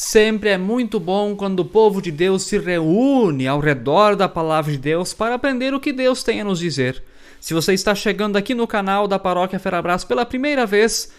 Sempre 0.00 0.50
é 0.50 0.56
muito 0.56 1.00
bom 1.00 1.34
quando 1.34 1.58
o 1.58 1.64
povo 1.64 2.00
de 2.00 2.12
Deus 2.12 2.44
se 2.44 2.56
reúne 2.56 3.48
ao 3.48 3.58
redor 3.58 4.14
da 4.14 4.28
palavra 4.28 4.70
de 4.70 4.78
Deus 4.78 5.12
para 5.12 5.34
aprender 5.34 5.74
o 5.74 5.80
que 5.80 5.92
Deus 5.92 6.22
tem 6.22 6.40
a 6.40 6.44
nos 6.44 6.60
dizer. 6.60 7.02
Se 7.40 7.52
você 7.52 7.72
está 7.72 7.96
chegando 7.96 8.36
aqui 8.36 8.54
no 8.54 8.64
canal 8.64 9.08
da 9.08 9.18
Paróquia 9.18 9.58
Ferabras 9.58 10.04
pela 10.04 10.24
primeira 10.24 10.64
vez, 10.64 11.10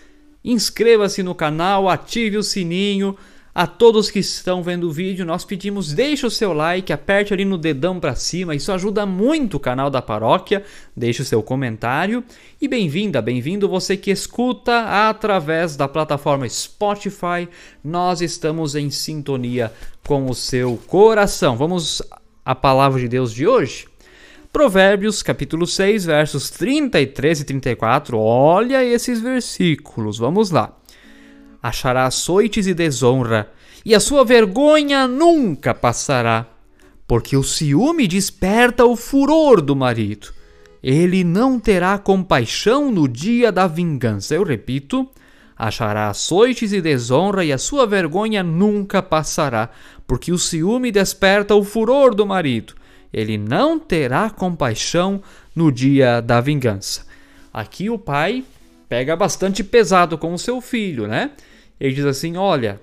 inscreva-se 0.46 1.22
no 1.22 1.36
canal, 1.36 1.90
ative 1.90 2.38
o 2.38 2.42
sininho, 2.42 3.18
a 3.54 3.66
todos 3.66 4.12
que 4.12 4.20
estão 4.20 4.62
vendo 4.62 4.88
o 4.88 4.92
vídeo, 4.92 5.26
nós 5.26 5.44
pedimos 5.44 5.92
deixe 5.92 6.26
o 6.26 6.30
seu 6.30 6.54
like, 6.54 6.94
aperte 6.94 7.34
ali 7.34 7.44
no 7.44 7.58
dedão 7.58 8.00
para 8.00 8.14
cima, 8.16 8.54
isso 8.54 8.72
ajuda 8.72 9.06
muito 9.06 9.58
o 9.58 9.60
canal 9.60 9.90
da 9.90 10.02
paróquia. 10.02 10.64
Deixe 10.96 11.22
o 11.22 11.26
seu 11.26 11.42
comentário 11.42 12.24
e 12.62 12.68
bem-vinda, 12.68 13.22
bem-vindo 13.22 13.68
você 13.68 13.98
que 13.98 14.12
escuta 14.12 15.10
através 15.10 15.76
da 15.76 15.88
plataforma 15.88 16.48
Spotify. 16.48 17.50
Nós 17.84 18.22
estamos 18.22 18.76
em 18.76 18.92
sintonia 18.92 19.74
com 20.06 20.30
o 20.30 20.36
seu 20.36 20.80
coração. 20.88 21.58
Vamos 21.58 22.02
à 22.46 22.54
palavra 22.54 23.00
de 23.00 23.08
Deus 23.08 23.34
de 23.34 23.48
hoje. 23.48 23.88
Provérbios, 24.54 25.22
capítulo 25.24 25.66
6, 25.66 26.06
versos 26.06 26.50
33 26.50 27.42
e 27.42 27.46
34. 27.46 28.18
Olha 28.18 28.84
esses 28.84 29.20
versículos. 29.20 30.18
Vamos 30.18 30.52
lá 30.52 30.79
achará 31.62 32.06
açoites 32.06 32.68
e 32.68 32.74
desonra, 32.74 33.52
e 33.86 33.96
a 33.96 34.00
sua 34.00 34.24
vergonha 34.26 35.08
nunca 35.08 35.74
passará, 35.74 36.46
porque 37.08 37.36
o 37.36 37.44
ciúme 37.44 38.08
desperta 38.08 38.86
o 38.86 38.96
furor 38.96 39.62
do 39.62 39.76
marido. 39.76 40.34
Ele 40.82 41.24
não 41.24 41.60
terá 41.60 41.98
compaixão 41.98 42.92
no 42.92 43.08
dia 43.08 43.52
da 43.52 43.68
vingança. 43.68 44.36
Eu 44.36 44.44
repito, 44.44 45.10
achará 45.58 46.10
açoites 46.10 46.72
e 46.72 46.82
desonra, 46.82 47.44
e 47.44 47.52
a 47.52 47.58
sua 47.58 47.86
vergonha 47.86 48.44
nunca 48.44 49.02
passará, 49.02 49.70
porque 50.08 50.32
o 50.32 50.38
ciúme 50.38 50.92
desperta 50.92 51.56
o 51.56 51.64
furor 51.64 52.16
do 52.16 52.26
marido. 52.26 52.74
Ele 53.12 53.38
não 53.38 53.80
terá 53.80 54.30
compaixão 54.30 55.22
no 55.56 55.72
dia 55.72 56.22
da 56.22 56.40
vingança. 56.40 57.06
Aqui 57.52 57.90
o 57.90 57.98
pai 57.98 58.46
pega 58.90 59.16
bastante 59.16 59.64
pesado 59.64 60.18
com 60.18 60.34
o 60.34 60.40
seu 60.40 60.60
filho, 60.60 61.08
né? 61.08 61.32
Ele 61.80 61.94
diz 61.94 62.06
assim: 62.06 62.36
Olha, 62.36 62.82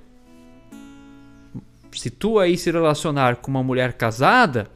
se 1.92 2.08
tu 2.08 2.38
aí 2.38 2.56
se 2.56 2.70
relacionar 2.70 3.36
com 3.36 3.50
uma 3.50 3.62
mulher 3.62 3.94
casada, 3.94 4.70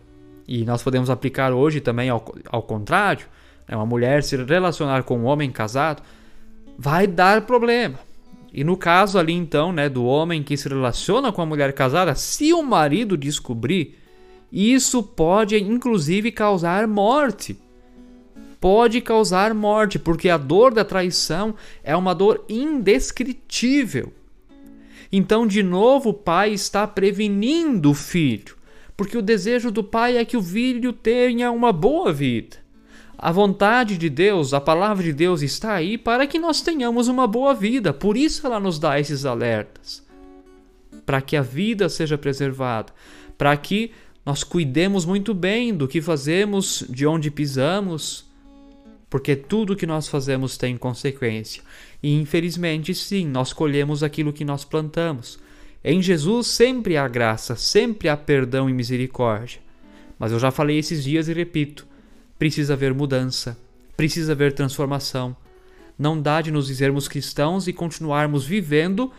e 0.46 0.64
nós 0.64 0.82
podemos 0.82 1.08
aplicar 1.08 1.52
hoje 1.52 1.80
também 1.80 2.10
ao, 2.10 2.34
ao 2.48 2.62
contrário, 2.62 3.26
né, 3.68 3.76
uma 3.76 3.86
mulher 3.86 4.24
se 4.24 4.36
relacionar 4.36 5.04
com 5.04 5.18
um 5.18 5.24
homem 5.24 5.50
casado, 5.50 6.02
vai 6.76 7.06
dar 7.06 7.42
problema. 7.42 8.00
E 8.52 8.64
no 8.64 8.76
caso 8.76 9.16
ali 9.16 9.32
então, 9.32 9.72
né, 9.72 9.88
do 9.88 10.04
homem 10.04 10.42
que 10.42 10.56
se 10.56 10.68
relaciona 10.68 11.30
com 11.30 11.40
a 11.40 11.46
mulher 11.46 11.72
casada, 11.72 12.16
se 12.16 12.52
o 12.52 12.64
marido 12.64 13.16
descobrir, 13.16 13.96
isso 14.50 15.04
pode 15.04 15.56
inclusive 15.56 16.32
causar 16.32 16.88
morte 16.88 17.56
pode 18.60 19.00
causar 19.00 19.54
morte, 19.54 19.98
porque 19.98 20.28
a 20.28 20.36
dor 20.36 20.74
da 20.74 20.84
traição 20.84 21.54
é 21.82 21.96
uma 21.96 22.14
dor 22.14 22.44
indescritível. 22.48 24.12
Então, 25.10 25.46
de 25.46 25.62
novo, 25.62 26.10
o 26.10 26.14
pai 26.14 26.52
está 26.52 26.86
prevenindo 26.86 27.90
o 27.90 27.94
filho, 27.94 28.56
porque 28.96 29.16
o 29.16 29.22
desejo 29.22 29.70
do 29.70 29.82
pai 29.82 30.18
é 30.18 30.24
que 30.24 30.36
o 30.36 30.42
filho 30.42 30.92
tenha 30.92 31.50
uma 31.50 31.72
boa 31.72 32.12
vida. 32.12 32.58
A 33.18 33.32
vontade 33.32 33.98
de 33.98 34.08
Deus, 34.08 34.54
a 34.54 34.60
palavra 34.60 35.02
de 35.02 35.12
Deus 35.12 35.42
está 35.42 35.74
aí 35.74 35.98
para 35.98 36.26
que 36.26 36.38
nós 36.38 36.62
tenhamos 36.62 37.08
uma 37.08 37.26
boa 37.26 37.52
vida, 37.52 37.92
por 37.92 38.16
isso 38.16 38.46
ela 38.46 38.60
nos 38.60 38.78
dá 38.78 39.00
esses 39.00 39.26
alertas. 39.26 40.06
Para 41.04 41.20
que 41.20 41.36
a 41.36 41.42
vida 41.42 41.88
seja 41.88 42.16
preservada, 42.16 42.92
para 43.36 43.54
que 43.56 43.90
nós 44.24 44.44
cuidemos 44.44 45.04
muito 45.04 45.34
bem 45.34 45.74
do 45.74 45.88
que 45.88 46.00
fazemos, 46.00 46.84
de 46.88 47.06
onde 47.06 47.30
pisamos, 47.30 48.29
porque 49.10 49.34
tudo 49.34 49.74
que 49.74 49.86
nós 49.86 50.06
fazemos 50.06 50.56
tem 50.56 50.76
consequência. 50.76 51.62
E 52.00 52.14
infelizmente, 52.14 52.94
sim, 52.94 53.26
nós 53.26 53.52
colhemos 53.52 54.04
aquilo 54.04 54.32
que 54.32 54.44
nós 54.44 54.64
plantamos. 54.64 55.38
Em 55.82 56.00
Jesus 56.00 56.46
sempre 56.46 56.96
há 56.96 57.08
graça, 57.08 57.56
sempre 57.56 58.08
há 58.08 58.16
perdão 58.16 58.70
e 58.70 58.72
misericórdia. 58.72 59.60
Mas 60.16 60.30
eu 60.30 60.38
já 60.38 60.52
falei 60.52 60.78
esses 60.78 61.02
dias 61.02 61.26
e 61.28 61.32
repito: 61.32 61.86
precisa 62.38 62.74
haver 62.74 62.94
mudança, 62.94 63.58
precisa 63.96 64.32
haver 64.32 64.52
transformação. 64.52 65.36
Não 65.98 66.20
dá 66.20 66.40
de 66.40 66.50
nos 66.50 66.68
dizermos 66.68 67.08
cristãos 67.08 67.66
e 67.66 67.72
continuarmos 67.72 68.46
vivendo 68.46 69.12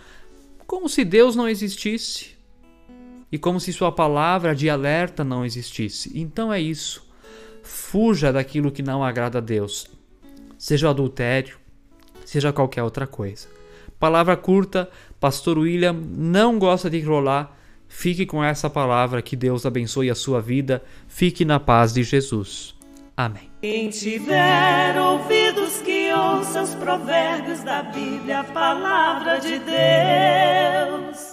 como 0.65 0.87
se 0.87 1.03
Deus 1.03 1.35
não 1.35 1.49
existisse 1.49 2.29
e 3.31 3.37
como 3.37 3.59
se 3.59 3.73
Sua 3.73 3.91
palavra 3.91 4.55
de 4.55 4.69
alerta 4.69 5.23
não 5.23 5.45
existisse. 5.45 6.11
Então 6.15 6.51
é 6.51 6.61
isso. 6.61 7.10
Fuja 7.63 8.31
daquilo 8.31 8.71
que 8.71 8.81
não 8.81 9.03
agrada 9.03 9.37
a 9.37 9.41
Deus, 9.41 9.87
seja 10.57 10.87
o 10.87 10.89
adultério, 10.89 11.57
seja 12.25 12.53
qualquer 12.53 12.83
outra 12.83 13.05
coisa. 13.05 13.47
Palavra 13.99 14.35
curta, 14.35 14.89
Pastor 15.19 15.59
William 15.59 15.93
não 15.93 16.57
gosta 16.57 16.89
de 16.89 16.97
enrolar. 16.97 17.55
Fique 17.87 18.25
com 18.25 18.43
essa 18.43 18.69
palavra, 18.69 19.21
que 19.21 19.35
Deus 19.35 19.65
abençoe 19.65 20.09
a 20.09 20.15
sua 20.15 20.41
vida. 20.41 20.81
Fique 21.07 21.45
na 21.45 21.59
paz 21.59 21.93
de 21.93 22.03
Jesus. 22.03 22.73
Amém. 23.15 23.51
Quem 23.61 23.89
tiver 23.89 24.97
ouvidos 24.99 25.81
que 25.81 26.11
ouça 26.11 26.63
os 26.63 26.73
provérbios 26.73 27.61
da 27.63 27.83
Bíblia, 27.83 28.39
a 28.39 28.43
palavra 28.43 29.37
de 29.39 29.59
Deus. 29.59 31.30